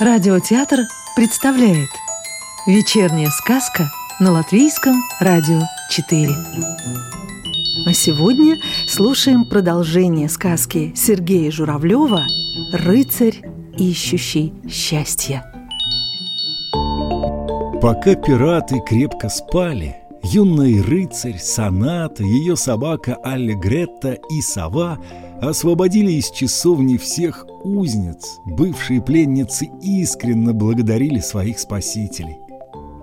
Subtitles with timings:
[0.00, 1.88] Радиотеатр представляет
[2.68, 3.90] Вечерняя сказка
[4.20, 6.28] на Латвийском радио 4
[7.84, 12.22] А сегодня слушаем продолжение сказки Сергея Журавлева
[12.74, 13.42] «Рыцарь,
[13.76, 15.42] ищущий счастье»
[17.82, 24.98] Пока пираты крепко спали, юный рыцарь, соната, ее собака Аллегретта и сова
[25.40, 28.38] освободили из часовни всех узниц.
[28.44, 32.38] Бывшие пленницы искренне благодарили своих спасителей.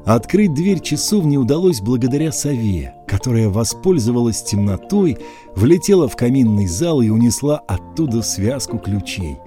[0.05, 5.18] Открыть дверь часовни удалось благодаря сове, которая воспользовалась темнотой,
[5.56, 9.40] влетела в каминный зал и унесла оттуда связку ключей.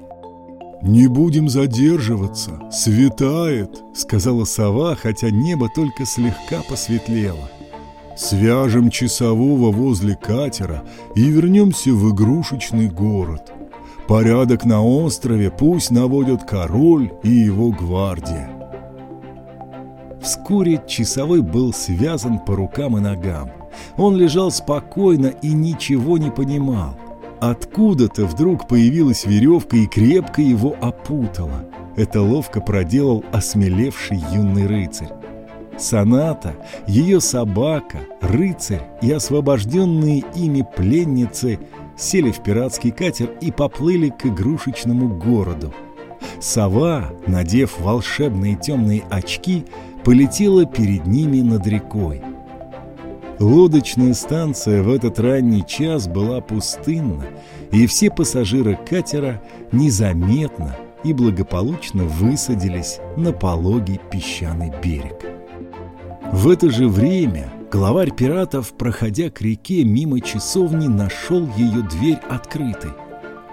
[0.82, 7.48] «Не будем задерживаться, светает»,— сказала сова, хотя небо только слегка посветлело.
[8.18, 10.82] «Свяжем часового возле катера
[11.14, 13.52] и вернемся в игрушечный город.
[14.08, 18.50] Порядок на острове пусть наводят король и его гвардия».
[20.20, 23.52] Вскоре часовой был связан по рукам и ногам.
[23.96, 26.98] Он лежал спокойно и ничего не понимал.
[27.40, 31.66] Откуда-то вдруг появилась веревка и крепко его опутала.
[31.94, 35.17] Это ловко проделал осмелевший юный рыцарь.
[35.78, 41.60] Соната, ее собака, рыцарь и освобожденные ими пленницы
[41.96, 45.72] сели в пиратский катер и поплыли к игрушечному городу.
[46.40, 49.64] Сова, надев волшебные темные очки,
[50.04, 52.22] полетела перед ними над рекой.
[53.38, 57.26] Лодочная станция в этот ранний час была пустынна,
[57.70, 65.27] и все пассажиры катера незаметно и благополучно высадились на пологий песчаный берег.
[66.32, 72.90] В это же время главарь пиратов, проходя к реке мимо часовни, нашел ее дверь открытой.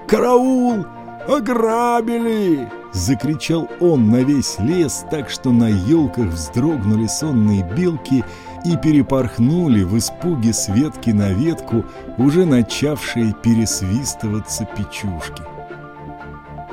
[0.07, 0.85] «Караул!
[1.27, 8.23] Ограбили!»— закричал он на весь лес, так что на елках вздрогнули сонные белки
[8.65, 11.85] и перепорхнули в испуге с ветки на ветку
[12.17, 15.54] уже начавшие пересвистываться печушки.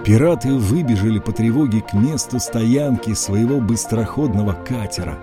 [0.04, 5.16] Пираты выбежали по тревоге к месту стоянки своего быстроходного катера,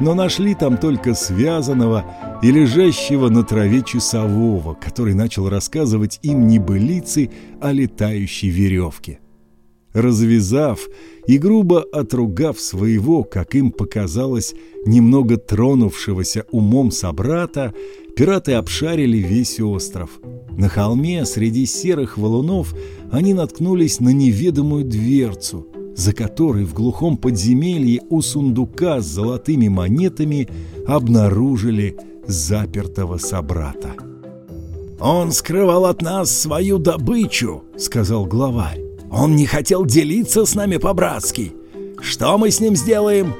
[0.00, 2.04] но нашли там только связанного
[2.42, 9.20] и лежащего на траве часового, который начал рассказывать им небылицы о летающей веревке.
[9.92, 10.80] Развязав
[11.28, 14.54] и грубо отругав своего, как им показалось,
[14.84, 17.72] немного тронувшегося умом собрата,
[18.16, 20.10] пираты обшарили весь остров.
[20.50, 22.74] На холме среди серых валунов
[23.10, 30.48] они наткнулись на неведомую дверцу, за которой в глухом подземелье у сундука с золотыми монетами
[30.86, 31.96] обнаружили
[32.26, 33.94] запертого собрата.
[35.00, 38.86] «Он скрывал от нас свою добычу»,— сказал главарь.
[39.10, 41.52] Он не хотел делиться с нами по-братски.
[42.00, 43.34] Что мы с ним сделаем?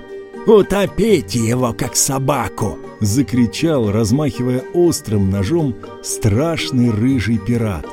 [0.47, 7.85] Утопите его, как собаку!» Закричал, размахивая острым ножом, страшный рыжий пират.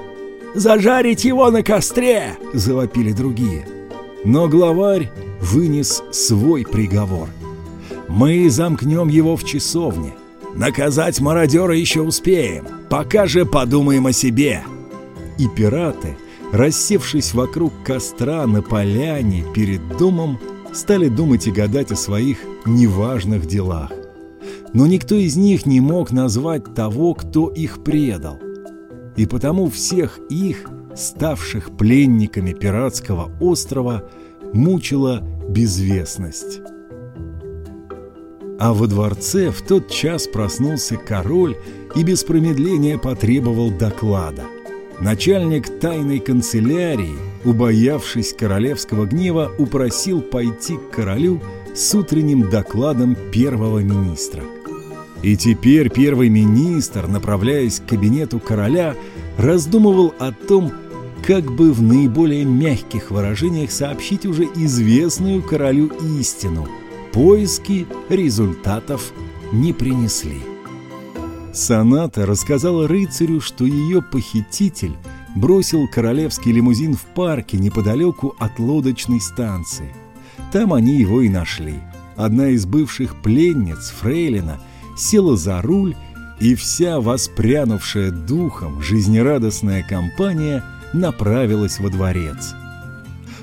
[0.56, 3.68] «Зажарить его на костре!»– завопили другие.
[4.24, 7.30] Но главарь вынес свой приговор.
[8.08, 10.14] «Мы замкнем его в часовне.
[10.54, 14.64] Наказать мародера еще успеем, пока же подумаем о себе!»
[15.40, 16.18] И пираты–
[16.54, 20.40] рассевшись вокруг костра на поляне перед домом,
[20.72, 23.92] стали думать и гадать о своих неважных делах.
[24.72, 28.40] Но никто из них не мог назвать того, кто их предал.
[29.16, 34.04] И потому всех их, ставших пленниками пиратского острова,
[34.54, 36.62] мучила безвестность.
[38.60, 41.58] А во дворце в тот час проснулся король
[41.96, 44.44] и без промедления потребовал доклада.
[45.00, 51.42] Начальник тайной канцелярии, убоявшись королевского гнева, упросил пойти к королю
[51.76, 54.44] с утренним докладом первого министра.
[55.24, 58.96] И теперь первый министр, направляясь к кабинету короля,
[59.38, 60.72] раздумывал о том,
[61.26, 65.88] как бы в наиболее мягких выражениях сообщить уже известную королю
[66.20, 66.68] истину.
[67.14, 69.14] Поиски результатов
[69.54, 70.42] не принесли.
[71.54, 74.96] Соната рассказала рыцарю, что ее похититель
[75.36, 79.94] бросил королевский лимузин в парке неподалеку от лодочной станции.
[80.52, 81.76] Там они его и нашли.
[82.18, 84.60] Одна из бывших пленниц, Фрейлина,
[84.98, 85.96] села за руль,
[86.40, 90.64] и вся воспрянувшая духом жизнерадостная компания
[90.94, 92.54] направилась во дворец.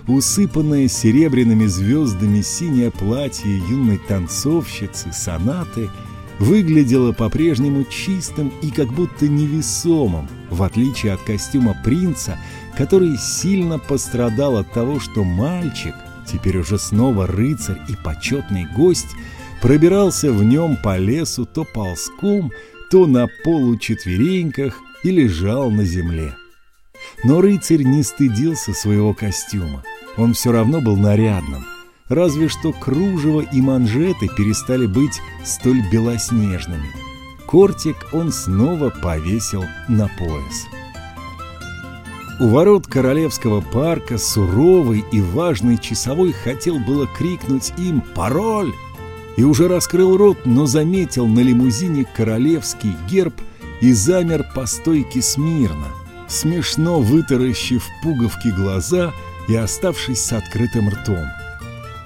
[0.07, 5.89] Усыпанное серебряными звездами синее платье юной танцовщицы, сонаты–
[6.41, 12.39] выглядело по-прежнему чистым и как будто невесомым, в отличие от костюма принца,
[12.77, 15.95] который сильно пострадал от того, что мальчик,
[16.27, 19.11] теперь уже снова рыцарь и почетный гость,
[19.61, 22.53] пробирался в нем по лесу то ползком,
[22.91, 26.35] то на получетвереньках и лежал на земле.
[27.25, 29.83] Но рыцарь не стыдился своего костюма.
[30.17, 31.65] Он все равно был нарядным,
[32.09, 36.91] разве что кружево и манжеты перестали быть столь белоснежными.
[37.47, 40.67] Кортик он снова повесил на пояс.
[42.39, 48.73] У ворот Королевского парка суровый и важный часовой хотел было крикнуть им «Пароль!»
[49.37, 53.35] И уже раскрыл рот, но заметил на лимузине королевский герб
[53.81, 55.89] и замер по стойке смирно,
[56.29, 59.13] смешно вытаращив пуговки глаза
[59.49, 61.27] и оставшись с открытым ртом.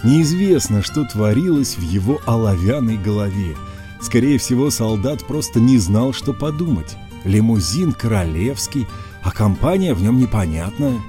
[0.02, 3.56] Неизвестно, что творилось в его оловянной голове.
[4.00, 6.96] Скорее всего, солдат просто не знал, что подумать.
[7.24, 8.86] Лимузин королевский,
[9.22, 11.00] а компания в нем непонятная.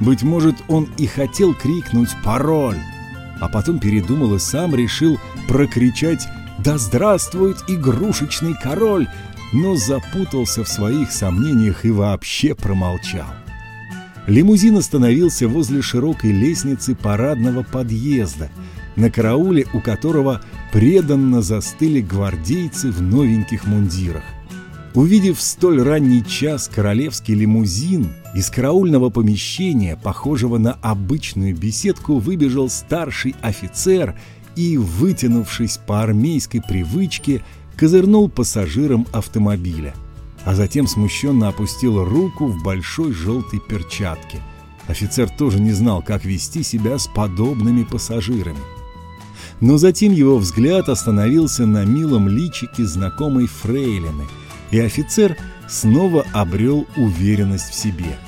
[0.00, 2.78] Быть может, он и хотел крикнуть «Пароль!»,
[3.42, 5.18] а потом передумал и сам решил
[5.48, 6.28] прокричать
[6.60, 9.08] «Да здравствует игрушечный король!»,
[9.52, 13.26] но запутался в своих сомнениях и вообще промолчал.
[14.28, 18.48] Лимузин остановился возле широкой лестницы парадного подъезда,
[18.94, 20.40] на карауле у которого
[20.72, 24.22] преданно застыли гвардейцы в новеньких мундирах.
[24.94, 32.68] Увидев в столь ранний час королевский лимузин, из караульного помещения, похожего на обычную беседку, выбежал
[32.68, 34.14] старший офицер
[34.54, 37.42] и, вытянувшись по армейской привычке,
[37.74, 39.94] козырнул пассажирам автомобиля,
[40.44, 44.42] а затем смущенно опустил руку в большой желтой перчатке.
[44.88, 48.60] Офицер тоже не знал, как вести себя с подобными пассажирами.
[49.60, 54.26] Но затем его взгляд остановился на милом личике знакомой фрейлины,
[54.72, 55.36] и офицер
[55.68, 58.18] снова обрел уверенность в себе.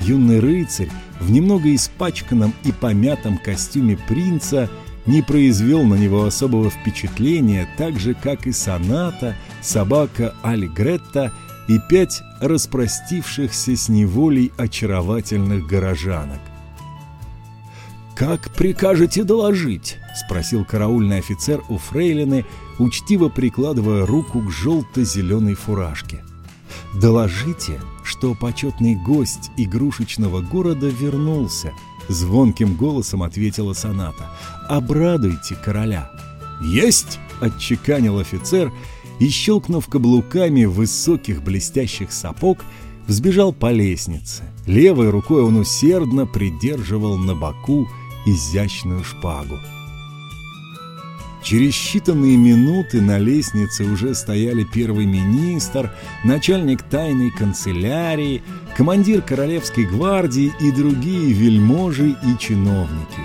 [0.00, 0.88] Юный рыцарь
[1.20, 4.70] в немного испачканном и помятом костюме принца–
[5.06, 11.32] не произвел на него особого впечатления, так же, как и соната, собака Альгретта
[11.68, 16.40] и пять распростившихся с неволей очаровательных горожанок.
[18.22, 22.46] «Как прикажете доложить?»— спросил караульный офицер у фрейлины,
[22.78, 26.22] учтиво прикладывая руку к желто-зеленой фуражке.
[26.94, 31.72] «Доложите, что почетный гость игрушечного города вернулся»,—
[32.08, 34.30] звонким голосом ответила соната.
[34.68, 36.08] «Обрадуйте короля».
[36.62, 38.72] «Есть!»— отчеканил офицер
[39.18, 42.60] и, щелкнув каблуками высоких блестящих сапог,
[43.08, 44.44] взбежал по лестнице.
[44.64, 47.88] Левой рукой он усердно придерживал на боку
[48.26, 49.58] изящную шпагу.
[51.42, 55.92] Через считанные минуты на лестнице уже стояли первый министр,
[56.24, 58.42] начальник тайной канцелярии,
[58.76, 63.20] командир Королевской гвардии и другие вельможи и чиновники.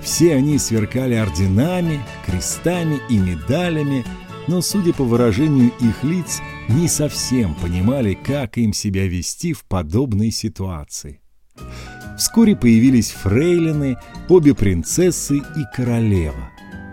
[0.00, 4.04] Все они сверкали орденами, крестами и медалями,
[4.48, 10.30] но, судя по выражению их лиц, не совсем понимали, как им себя вести в подобной
[10.30, 11.20] ситуации.
[12.16, 13.96] Вскоре появились фрейлины,
[14.28, 16.50] обе принцессы и королева.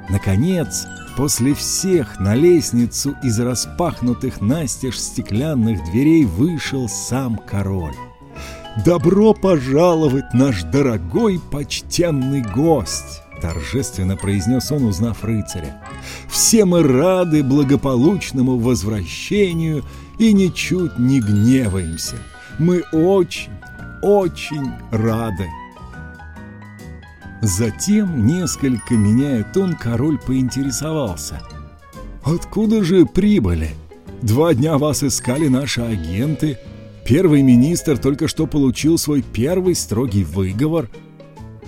[0.09, 7.95] Наконец, после всех на лестницу из распахнутых настежь стеклянных дверей вышел сам король.
[8.85, 15.81] «Добро пожаловать, наш дорогой почтенный гость!» Торжественно произнес он, узнав рыцаря.
[16.29, 19.83] «Все мы рады благополучному возвращению
[20.17, 22.15] и ничуть не гневаемся.
[22.57, 23.51] Мы очень,
[24.01, 25.47] очень рады!»
[27.41, 31.41] Затем, несколько меняя тон, король поинтересовался.
[32.23, 33.69] «Откуда же прибыли?
[34.21, 36.57] Два дня вас искали наши агенты.
[37.05, 40.89] Первый министр только что получил свой первый строгий выговор.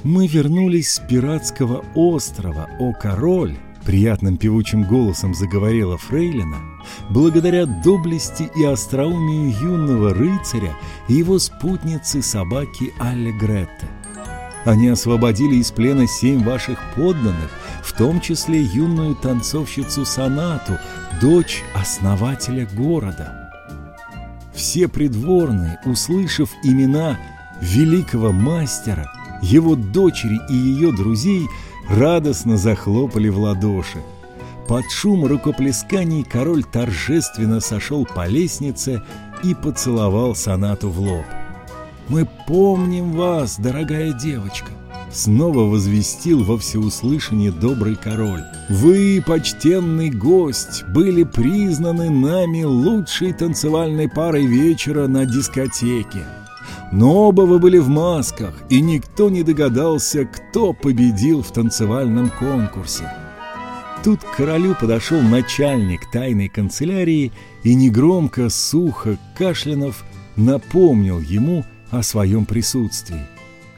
[0.03, 6.57] Мы вернулись с пиратского острова, о король!» Приятным певучим голосом заговорила Фрейлина,
[7.09, 10.75] благодаря доблести и остроумию юного рыцаря
[11.07, 13.87] и его спутницы собаки Алле Гретте.
[14.65, 17.49] Они освободили из плена семь ваших подданных,
[17.83, 20.77] в том числе юную танцовщицу Сонату,
[21.19, 23.49] дочь основателя города.
[24.53, 27.17] Все придворные, услышав имена
[27.59, 29.11] великого мастера,
[29.41, 31.47] его дочери и ее друзей,
[31.89, 33.99] радостно захлопали в ладоши.
[34.67, 39.01] Под шум рукоплесканий король торжественно сошел по лестнице
[39.43, 41.25] и поцеловал Сонату в лоб.
[42.07, 44.71] «Мы помним вас, дорогая девочка!»
[45.11, 48.43] Снова возвестил во всеуслышание добрый король.
[48.69, 56.25] «Вы, почтенный гость, были признаны нами лучшей танцевальной парой вечера на дискотеке.
[56.91, 63.09] Но оба вы были в масках, и никто не догадался, кто победил в танцевальном конкурсе.
[64.03, 67.31] Тут к королю подошел начальник тайной канцелярии
[67.63, 70.03] и негромко, сухо, кашлянув,
[70.35, 73.25] напомнил ему о своем присутствии.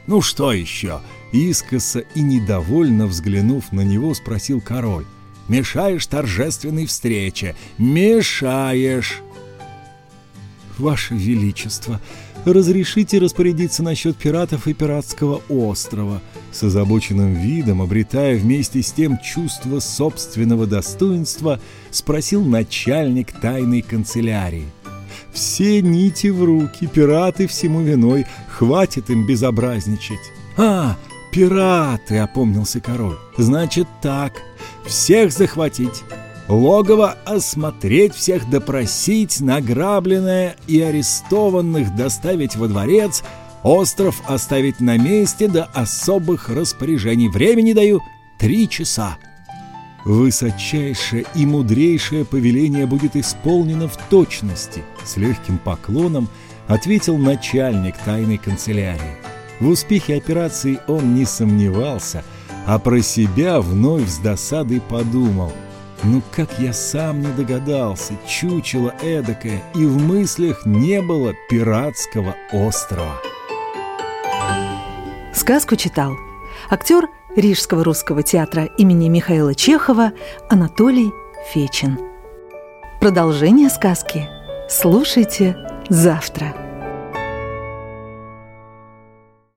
[0.06, 1.00] «Ну что еще?»
[1.32, 5.04] Искоса и недовольно взглянув на него, спросил король.
[5.48, 7.54] «Мешаешь торжественной встрече!
[7.76, 9.20] Мешаешь!»
[10.78, 12.00] «Ваше Величество,
[12.44, 16.20] разрешите распорядиться насчет пиратов и пиратского острова?»
[16.52, 24.66] С озабоченным видом, обретая вместе с тем чувство собственного достоинства, спросил начальник тайной канцелярии.
[25.32, 30.20] «Все нити в руки, пираты всему виной, хватит им безобразничать».
[30.56, 30.96] «А,
[31.32, 33.18] пираты!»— опомнился король.
[33.36, 34.34] «Значит так,
[34.86, 36.02] всех захватить,
[36.48, 43.22] логово осмотреть всех, допросить, награбленное и арестованных доставить во дворец,
[43.62, 47.28] остров оставить на месте до особых распоряжений.
[47.28, 48.00] Времени даю
[48.38, 49.16] три часа.
[50.04, 56.28] Высочайшее и мудрейшее повеление будет исполнено в точности, с легким поклоном
[56.66, 59.16] ответил начальник тайной канцелярии.
[59.60, 62.22] В успехе операции он не сомневался,
[62.66, 65.52] а про себя вновь с досадой подумал–
[66.04, 73.20] ну как я сам не догадался, чучело эдакое, и в мыслях не было пиратского острова.
[75.32, 76.12] Сказку читал
[76.70, 80.12] актер Рижского русского театра имени Михаила Чехова
[80.48, 81.10] Анатолий
[81.52, 81.98] Фечин.
[83.00, 84.28] Продолжение сказки
[84.68, 85.56] слушайте
[85.88, 86.63] завтра.